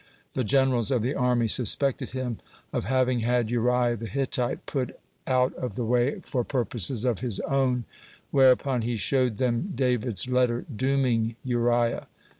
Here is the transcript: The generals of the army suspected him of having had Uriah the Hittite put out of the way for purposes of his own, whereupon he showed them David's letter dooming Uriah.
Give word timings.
The 0.33 0.43
generals 0.43 0.89
of 0.89 1.03
the 1.03 1.13
army 1.13 1.47
suspected 1.47 2.09
him 2.09 2.39
of 2.73 2.85
having 2.85 3.19
had 3.19 3.51
Uriah 3.51 3.97
the 3.97 4.07
Hittite 4.07 4.65
put 4.65 4.99
out 5.27 5.53
of 5.53 5.75
the 5.75 5.85
way 5.85 6.21
for 6.21 6.43
purposes 6.43 7.05
of 7.05 7.19
his 7.19 7.39
own, 7.41 7.85
whereupon 8.31 8.81
he 8.81 8.95
showed 8.95 9.37
them 9.37 9.73
David's 9.75 10.27
letter 10.27 10.65
dooming 10.75 11.35
Uriah. 11.43 12.07